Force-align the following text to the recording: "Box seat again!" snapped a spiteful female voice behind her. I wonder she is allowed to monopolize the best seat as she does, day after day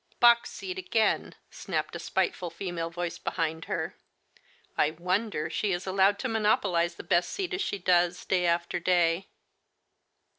"Box 0.19 0.49
seat 0.49 0.79
again!" 0.79 1.35
snapped 1.51 1.95
a 1.95 1.99
spiteful 1.99 2.49
female 2.49 2.89
voice 2.89 3.19
behind 3.19 3.65
her. 3.65 3.99
I 4.75 4.89
wonder 4.89 5.47
she 5.47 5.71
is 5.73 5.85
allowed 5.85 6.17
to 6.25 6.27
monopolize 6.27 6.95
the 6.95 7.03
best 7.03 7.29
seat 7.29 7.53
as 7.53 7.61
she 7.61 7.77
does, 7.77 8.25
day 8.25 8.47
after 8.47 8.79
day 8.79 9.29